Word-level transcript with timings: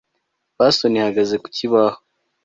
Bason 0.57 0.93
ihagaze 0.99 1.35
ku 1.43 1.47
kibaho 1.55 1.99